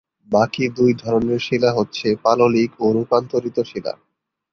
বাকি 0.31 0.63
দুই 0.77 0.91
ধরণের 1.03 1.39
শিলা 1.39 1.71
হচ্ছে 1.77 2.07
পাললিক 2.23 2.71
ও 2.79 2.95
রূপান্তরিত 2.95 3.57
শিলা। 3.63 3.93